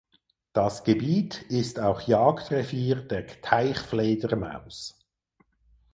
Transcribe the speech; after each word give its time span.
Das 0.53 0.83
Gebiet 0.83 1.43
ist 1.43 1.79
auch 1.79 2.01
Jagdrevier 2.01 3.03
der 3.07 3.27
Teichfledermaus. 3.43 4.97